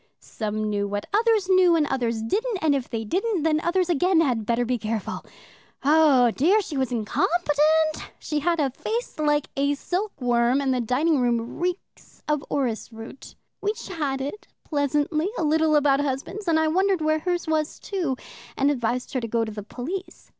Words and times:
Some 0.19 0.63
knew 0.63 0.87
what 0.87 1.05
others 1.13 1.47
knew, 1.47 1.75
and 1.75 1.85
others 1.85 2.23
didn't, 2.23 2.57
and 2.63 2.73
if 2.73 2.89
they 2.89 3.03
didn't, 3.03 3.43
then 3.43 3.59
others 3.61 3.87
again 3.87 4.19
had 4.19 4.47
better 4.47 4.65
be 4.65 4.79
careful. 4.79 5.23
Oh 5.83 6.31
dear, 6.31 6.59
she 6.63 6.75
was 6.75 6.91
incompetent! 6.91 8.09
She 8.17 8.39
had 8.39 8.59
a 8.59 8.71
face 8.71 9.19
like 9.19 9.47
a 9.55 9.75
silkworm, 9.75 10.59
and 10.59 10.73
the 10.73 10.81
dining 10.81 11.19
room 11.19 11.59
reeks 11.59 12.23
of 12.27 12.43
orris 12.49 12.91
root. 12.91 13.35
We 13.61 13.73
chatted 13.73 14.47
pleasantly 14.63 15.29
a 15.37 15.43
little 15.43 15.75
about 15.75 15.99
husbands, 16.01 16.47
and 16.47 16.59
I 16.59 16.67
wondered 16.67 17.01
where 17.01 17.19
hers 17.19 17.45
was 17.45 17.77
too, 17.77 18.17
and 18.57 18.71
advised 18.71 19.13
her 19.13 19.19
to 19.21 19.27
go 19.27 19.45
to 19.45 19.51
the 19.51 19.61
police. 19.61 20.29